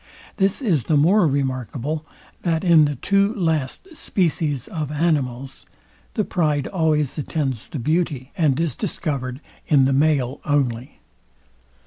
[0.37, 2.03] This is the more remarkable,
[2.41, 5.67] that in the two last species of animals,
[6.15, 11.01] the pride always attends the beauty, and is discovered in the male only.